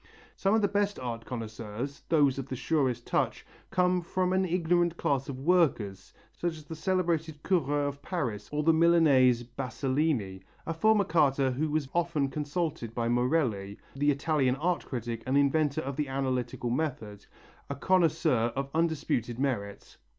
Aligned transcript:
Some 0.35 0.55
of 0.55 0.63
the 0.63 0.67
best 0.67 0.97
art 0.97 1.25
connoisseurs, 1.25 2.01
those 2.09 2.39
of 2.39 2.47
the 2.47 2.55
surest 2.55 3.05
touch, 3.05 3.45
come 3.69 4.01
from 4.01 4.33
an 4.33 4.45
ignorant 4.45 4.97
class 4.97 5.29
of 5.29 5.37
workers, 5.41 6.11
such 6.33 6.53
as 6.57 6.63
the 6.63 6.75
celebrated 6.75 7.43
Couvreur 7.43 7.87
of 7.87 8.01
Paris 8.01 8.49
or 8.51 8.63
the 8.63 8.73
Milanese 8.73 9.43
Basilini, 9.43 10.41
a 10.65 10.73
former 10.73 11.03
carter 11.03 11.51
who 11.51 11.69
was 11.69 11.87
often 11.93 12.29
consulted 12.29 12.95
by 12.95 13.09
Morelli, 13.09 13.77
the 13.95 14.09
Italian 14.09 14.55
art 14.55 14.87
critic 14.87 15.21
and 15.27 15.37
inventor 15.37 15.81
of 15.81 15.97
the 15.97 16.07
analytical 16.07 16.71
method, 16.71 17.27
a 17.69 17.75
connoisseur 17.75 18.51
of 18.55 18.71
undisputed 18.73 19.37
merit. 19.37 19.97